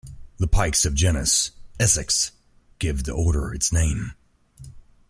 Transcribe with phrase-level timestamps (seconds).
[0.39, 2.31] The pikes of genus "Esox"
[2.79, 4.13] give the order its name.